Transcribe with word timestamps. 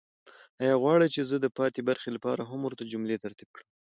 آیا 0.61 0.75
غواړئ 0.81 1.07
چې 1.15 1.21
زه 1.29 1.35
د 1.39 1.47
پاتې 1.57 1.79
برخې 1.89 2.09
لپاره 2.15 2.41
هم 2.49 2.59
ورته 2.63 2.83
جملې 2.91 3.17
ترتیب 3.23 3.49
کړم؟ 3.55 3.67